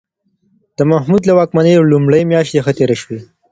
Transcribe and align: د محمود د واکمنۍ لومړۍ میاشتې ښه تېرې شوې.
د 0.77 0.79
محمود 0.91 1.21
د 1.25 1.29
واکمنۍ 1.39 1.73
لومړۍ 1.91 2.21
میاشتې 2.31 2.63
ښه 2.65 2.71
تېرې 2.77 2.95
شوې. 3.01 3.19